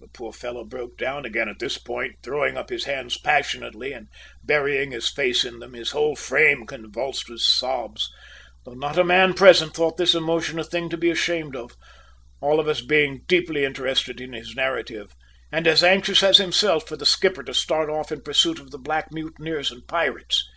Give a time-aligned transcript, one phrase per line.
[0.00, 4.08] The poor fellow broke down again at this point throwing up his hands passionately and
[4.42, 8.08] burying his face in them, his whole frame convulsed with sobs,
[8.64, 11.76] though not a man present thought his emotion a thing to be ashamed of,
[12.40, 15.12] all of us being deeply interested in his narrative,
[15.52, 18.78] and as anxious as himself for the skipper to start off in pursuit of the
[18.78, 20.48] black mutineers and pirates.